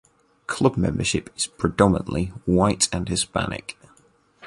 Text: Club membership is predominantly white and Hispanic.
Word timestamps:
Club 0.47 0.77
membership 0.77 1.29
is 1.37 1.45
predominantly 1.45 2.33
white 2.47 2.89
and 2.91 3.07
Hispanic. 3.07 3.77